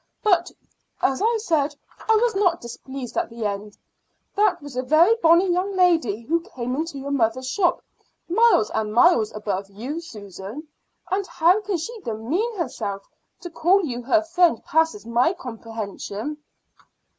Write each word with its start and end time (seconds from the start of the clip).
But, 0.23 0.49
as 1.03 1.21
I 1.23 1.37
said, 1.39 1.75
I 2.09 2.15
was 2.15 2.33
not 2.33 2.59
displeased 2.59 3.15
at 3.17 3.29
the 3.29 3.45
end. 3.45 3.77
That 4.35 4.59
was 4.59 4.75
a 4.75 4.81
very 4.81 5.15
bonny 5.21 5.51
young 5.51 5.75
lady 5.75 6.21
who 6.23 6.39
came 6.39 6.75
into 6.75 6.97
your 6.97 7.11
mother's 7.11 7.47
shop 7.47 7.83
miles 8.27 8.71
and 8.71 8.95
miles 8.95 9.31
above 9.33 9.69
you, 9.69 9.99
Susan. 10.01 10.67
And 11.11 11.27
how 11.27 11.61
she 11.77 12.01
can 12.01 12.15
demean 12.23 12.57
herself 12.57 13.07
to 13.41 13.51
call 13.51 13.85
you 13.85 14.01
her 14.01 14.23
friend 14.23 14.63
passes 14.63 15.05
my 15.05 15.33
comprehension." 15.33 16.39